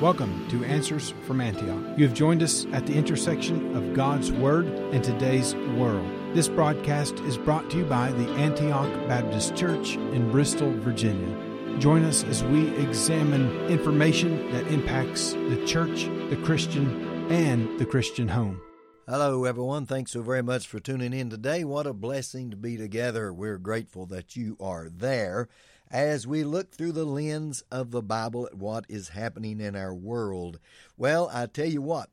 [0.00, 1.98] Welcome to Answers from Antioch.
[1.98, 6.06] You have joined us at the intersection of God's Word and today's world.
[6.34, 11.78] This broadcast is brought to you by the Antioch Baptist Church in Bristol, Virginia.
[11.78, 18.28] Join us as we examine information that impacts the church, the Christian, and the Christian
[18.28, 18.60] home.
[19.08, 19.86] Hello, everyone.
[19.86, 21.64] Thanks so very much for tuning in today.
[21.64, 23.32] What a blessing to be together.
[23.32, 25.48] We're grateful that you are there
[25.90, 29.94] as we look through the lens of the Bible at what is happening in our
[29.94, 30.58] world.
[30.96, 32.10] Well, I tell you what,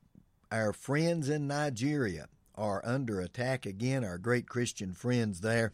[0.50, 5.72] our friends in Nigeria are under attack again, our great Christian friends there,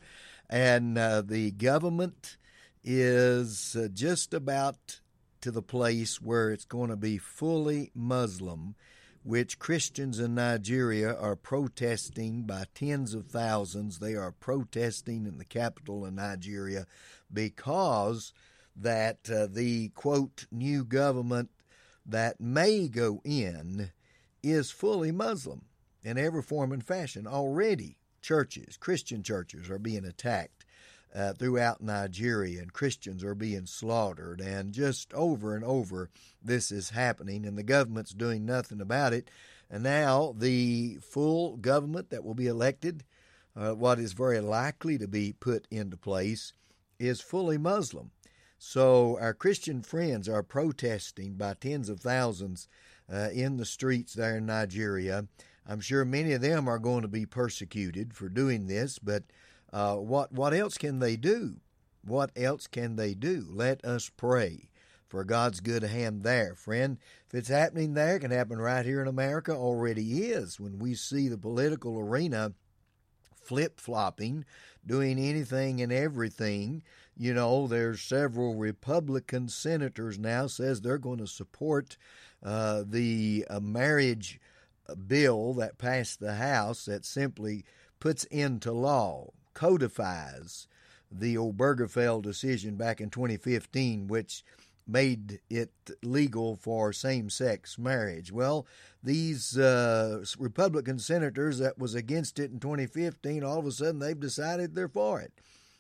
[0.48, 2.38] and uh, the government
[2.82, 5.00] is uh, just about
[5.42, 8.74] to the place where it's going to be fully Muslim
[9.22, 13.98] which Christians in Nigeria are protesting by tens of thousands.
[13.98, 16.86] They are protesting in the capital of Nigeria
[17.32, 18.32] because
[18.76, 21.50] that uh, the quote new government
[22.06, 23.90] that may go in
[24.42, 25.62] is fully Muslim
[26.02, 27.26] in every form and fashion.
[27.26, 30.64] Already, churches, Christian churches, are being attacked
[31.14, 34.40] uh, throughout Nigeria, and Christians are being slaughtered.
[34.40, 36.10] And just over and over,
[36.42, 39.30] this is happening, and the government's doing nothing about it.
[39.70, 43.04] And now, the full government that will be elected,
[43.54, 46.52] uh, what is very likely to be put into place,
[47.00, 48.10] is fully Muslim.
[48.58, 52.68] So, our Christian friends are protesting by tens of thousands
[53.10, 55.26] uh, in the streets there in Nigeria.
[55.66, 59.24] I'm sure many of them are going to be persecuted for doing this, but
[59.72, 61.56] uh, what what else can they do?
[62.04, 63.46] What else can they do?
[63.50, 64.68] Let us pray
[65.08, 66.98] for God's good hand there, friend.
[67.28, 69.52] If it's happening there, it can happen right here in America.
[69.52, 72.52] Already is when we see the political arena
[73.42, 74.44] flip flopping,
[74.86, 76.82] doing anything and everything.
[77.16, 81.96] You know, there's several Republican senators now says they're going to support
[82.42, 84.40] uh, the uh, marriage
[85.06, 87.64] bill that passed the House that simply
[87.98, 90.66] puts into law codifies
[91.10, 94.44] the Obergefell decision back in 2015, which
[94.90, 98.32] made it legal for same sex marriage.
[98.32, 98.66] Well,
[99.02, 104.18] these uh, Republican senators that was against it in 2015, all of a sudden they've
[104.18, 105.32] decided they're for it.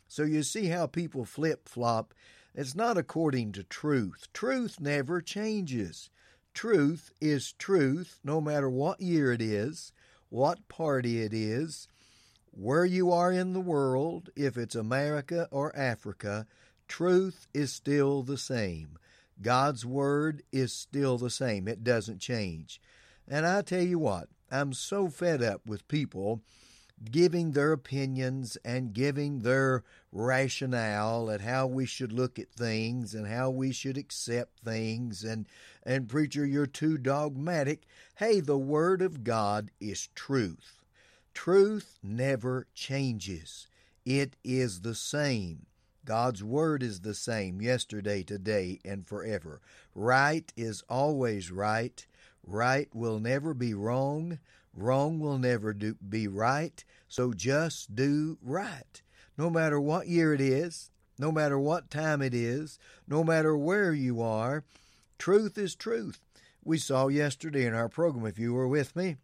[0.08, 2.14] So you see how people flip flop.
[2.54, 4.28] It's not according to truth.
[4.32, 6.10] Truth never changes.
[6.52, 9.92] Truth is truth no matter what year it is,
[10.28, 11.86] what party it is,
[12.50, 16.46] where you are in the world, if it's America or Africa,
[16.90, 18.98] truth is still the same.
[19.40, 21.66] God's Word is still the same.
[21.66, 22.80] It doesn't change.
[23.26, 26.42] And I tell you what, I'm so fed up with people
[27.10, 33.26] giving their opinions and giving their rationale at how we should look at things and
[33.26, 35.46] how we should accept things and
[35.82, 37.84] and preacher you're too dogmatic
[38.16, 40.80] hey the word of god is truth
[41.34, 43.66] Truth never changes.
[44.04, 45.66] It is the same.
[46.04, 49.60] God's Word is the same yesterday, today, and forever.
[49.94, 52.04] Right is always right.
[52.46, 54.38] Right will never be wrong.
[54.74, 56.82] Wrong will never do, be right.
[57.08, 59.02] So just do right.
[59.36, 63.92] No matter what year it is, no matter what time it is, no matter where
[63.92, 64.64] you are,
[65.18, 66.20] truth is truth.
[66.64, 69.16] We saw yesterday in our program, if you were with me,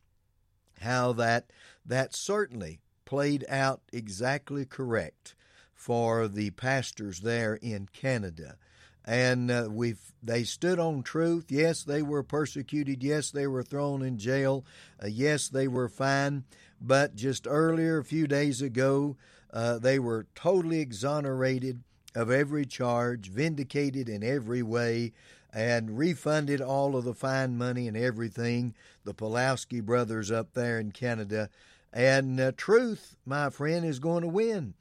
[0.80, 1.50] how that
[1.84, 5.34] that certainly played out exactly correct
[5.76, 8.56] for the pastors there in Canada.
[9.04, 11.46] And uh, we've they stood on truth.
[11.48, 13.04] Yes, they were persecuted.
[13.04, 14.64] Yes, they were thrown in jail.
[15.00, 16.42] Uh, yes, they were fined.
[16.80, 19.16] But just earlier, a few days ago,
[19.52, 21.84] uh, they were totally exonerated
[22.16, 25.12] of every charge, vindicated in every way,
[25.52, 28.74] and refunded all of the fine money and everything.
[29.04, 31.48] The Pawlowski brothers up there in Canada.
[31.92, 34.74] And uh, truth, my friend, is going to win.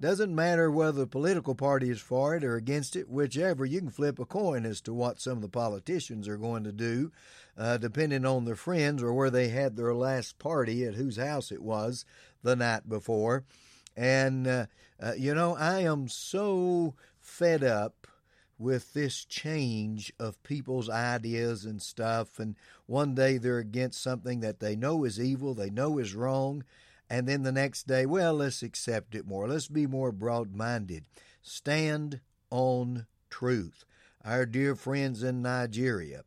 [0.00, 3.90] Doesn't matter whether the political party is for it or against it, whichever, you can
[3.90, 7.12] flip a coin as to what some of the politicians are going to do,
[7.58, 11.52] uh, depending on their friends or where they had their last party, at whose house
[11.52, 12.06] it was
[12.42, 13.44] the night before.
[13.94, 14.66] And, uh,
[15.02, 18.06] uh you know, I am so fed up
[18.58, 22.38] with this change of people's ideas and stuff.
[22.38, 26.64] And one day they're against something that they know is evil, they know is wrong.
[27.10, 29.48] And then the next day, well, let's accept it more.
[29.48, 31.04] Let's be more broad minded.
[31.42, 32.20] Stand
[32.50, 33.84] on truth.
[34.24, 36.22] Our dear friends in Nigeria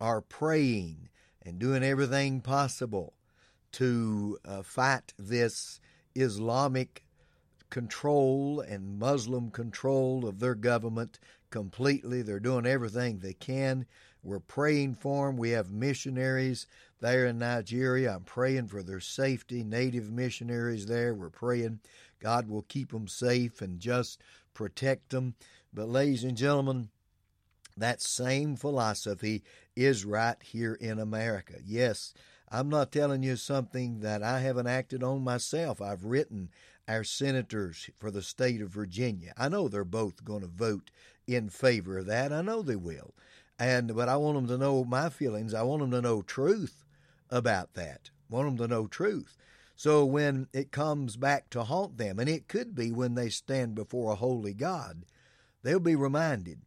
[0.00, 1.10] are praying
[1.42, 3.12] and doing everything possible
[3.72, 5.78] to uh, fight this
[6.14, 7.04] Islamic
[7.68, 11.18] control and Muslim control of their government
[11.50, 12.22] completely.
[12.22, 13.84] They're doing everything they can.
[14.24, 15.36] We're praying for them.
[15.36, 16.66] We have missionaries
[17.00, 18.14] there in Nigeria.
[18.14, 21.14] I'm praying for their safety, native missionaries there.
[21.14, 21.80] We're praying
[22.20, 24.22] God will keep them safe and just
[24.54, 25.34] protect them.
[25.74, 26.88] But, ladies and gentlemen,
[27.76, 29.42] that same philosophy
[29.76, 31.54] is right here in America.
[31.62, 32.14] Yes,
[32.48, 35.82] I'm not telling you something that I haven't acted on myself.
[35.82, 36.48] I've written
[36.88, 39.34] our senators for the state of Virginia.
[39.36, 40.90] I know they're both going to vote
[41.26, 42.32] in favor of that.
[42.32, 43.14] I know they will.
[43.58, 45.54] And but I want them to know my feelings.
[45.54, 46.84] I want them to know truth
[47.30, 48.10] about that.
[48.30, 49.36] I want them to know truth.
[49.76, 53.74] So when it comes back to haunt them, and it could be when they stand
[53.74, 55.04] before a holy God,
[55.62, 56.62] they'll be reminded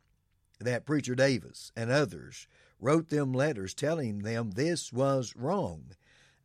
[0.59, 2.47] that Preacher Davis and others
[2.79, 5.91] wrote them letters telling them this was wrong.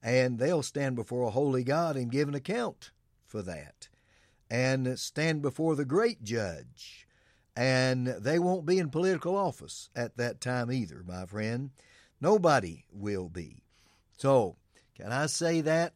[0.02, 2.90] And they'll stand before a holy God and give an account
[3.26, 3.88] for that.
[4.50, 7.06] And stand before the great judge.
[7.54, 11.70] And they won't be in political office at that time either, my friend.
[12.20, 13.62] Nobody will be.
[14.16, 14.56] So,
[14.96, 15.92] can I say that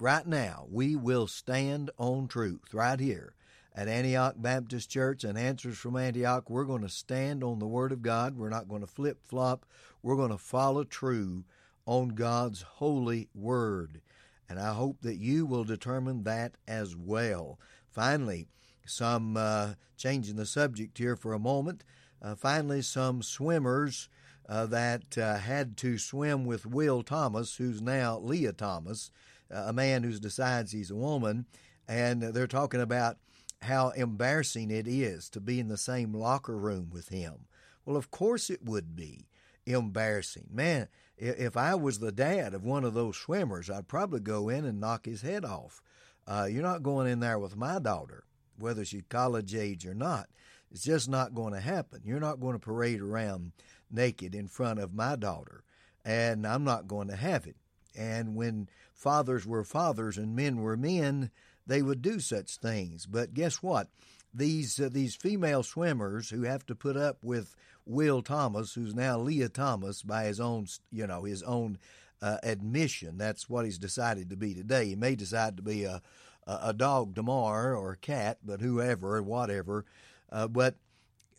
[0.00, 0.66] right now?
[0.70, 3.34] We will stand on truth right here
[3.74, 6.48] at Antioch Baptist Church and Answers from Antioch.
[6.48, 8.36] We're going to stand on the Word of God.
[8.36, 9.66] We're not going to flip flop.
[10.02, 11.44] We're going to follow true
[11.84, 14.00] on God's holy Word.
[14.48, 17.58] And I hope that you will determine that as well.
[17.90, 18.46] Finally,
[18.86, 21.84] some uh, changing the subject here for a moment.
[22.22, 24.08] Uh, finally, some swimmers
[24.48, 29.10] uh, that uh, had to swim with Will Thomas, who's now Lia Thomas,
[29.52, 31.46] uh, a man who decides he's a woman,
[31.88, 33.16] and they're talking about
[33.62, 37.46] how embarrassing it is to be in the same locker room with him.
[37.84, 39.26] Well, of course it would be
[39.64, 40.48] embarrassing.
[40.52, 44.64] Man, if I was the dad of one of those swimmers, I'd probably go in
[44.64, 45.82] and knock his head off.
[46.26, 48.24] Uh, you're not going in there with my daughter,
[48.58, 50.28] whether she's college age or not.
[50.70, 52.02] It's just not going to happen.
[52.04, 53.52] You're not going to parade around
[53.90, 55.62] naked in front of my daughter,
[56.04, 57.56] and I'm not going to have it.
[57.96, 61.30] And when fathers were fathers and men were men,
[61.66, 63.06] they would do such things.
[63.06, 63.88] But guess what?
[64.34, 67.54] These uh, these female swimmers who have to put up with
[67.86, 71.78] Will Thomas, who's now Lia Thomas by his own you know his own
[72.20, 73.16] uh, admission.
[73.18, 74.86] That's what he's decided to be today.
[74.86, 76.02] He may decide to be a
[76.46, 79.84] a dog tomorrow or a cat, but whoever whatever.
[80.30, 80.76] Uh, but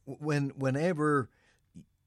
[0.06, 1.30] when whenever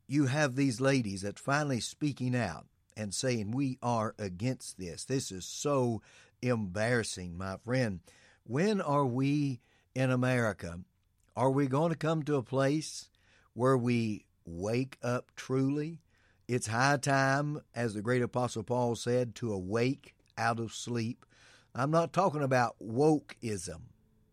[0.06, 2.66] you have these ladies that finally speaking out
[2.96, 6.02] and saying we are against this, this is so
[6.42, 8.00] embarrassing, my friend.
[8.44, 9.60] When are we
[9.94, 10.80] in America?
[11.36, 13.08] Are we going to come to a place
[13.54, 16.00] where we wake up truly?
[16.48, 21.24] It's high time, as the great Apostle Paul said, to awake out of sleep.
[21.74, 23.82] I'm not talking about wokeism.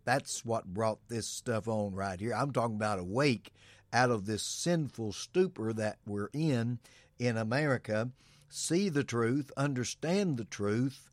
[0.05, 2.33] That's what brought this stuff on right here.
[2.33, 3.51] I'm talking about awake
[3.93, 6.79] out of this sinful stupor that we're in
[7.19, 8.09] in America.
[8.49, 11.09] See the truth, understand the truth,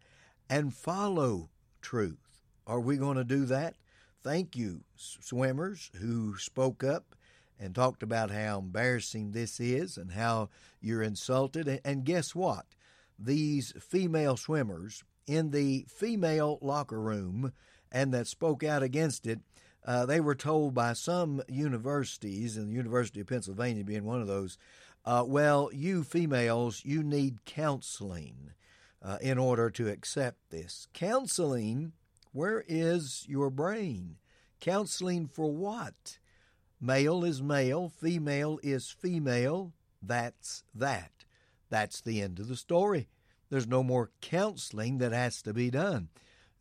[0.48, 1.50] and follow
[1.82, 2.40] truth.
[2.66, 3.74] Are we going to do that?
[4.22, 7.14] Thank you, swimmers who spoke up
[7.58, 10.48] and talked about how embarrassing this is and how
[10.80, 11.80] you're insulted.
[11.84, 12.66] And guess what?
[13.18, 17.52] These female swimmers in the female locker room
[17.90, 19.40] and that spoke out against it,
[19.86, 24.26] uh, they were told by some universities, and the University of Pennsylvania being one of
[24.26, 24.56] those,
[25.04, 28.52] uh, well, you females, you need counseling
[29.02, 30.88] uh, in order to accept this.
[30.94, 31.92] Counseling,
[32.32, 34.16] where is your brain?
[34.60, 36.18] Counseling for what?
[36.80, 39.72] Male is male, female is female.
[40.02, 41.12] That's that.
[41.68, 43.08] That's the end of the story.
[43.54, 46.08] There's no more counseling that has to be done.